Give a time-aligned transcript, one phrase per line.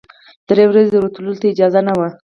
[0.47, 2.09] درې ورځې ورتللو ته اجازه نه وه.